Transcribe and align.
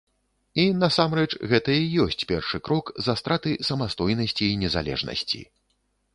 І, 0.61 0.63
насамрэч, 0.83 1.27
гэта 1.51 1.75
і 1.81 2.01
ёсць 2.05 2.27
першы 2.31 2.61
крок 2.71 2.91
за 3.09 3.17
страты 3.21 3.55
самастойнасці 3.69 4.43
і 4.49 4.59
незалежнасці. 4.65 5.45